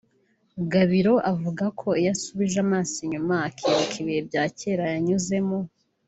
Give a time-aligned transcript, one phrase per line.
[0.71, 5.59] Gabiro avuga ko iyo asubije amaso inyuma akibuka ibihe bya kera yanyuzemo